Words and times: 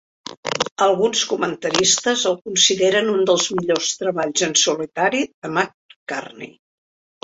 Alguns 0.85 1.21
comentaristes 1.33 2.25
el 2.31 2.39
consideren 2.49 3.13
un 3.19 3.23
dels 3.33 3.47
millors 3.61 3.93
treballs 4.03 4.47
en 4.51 4.59
solitari 4.67 5.27
de 5.35 5.53
McCartney. 5.57 6.57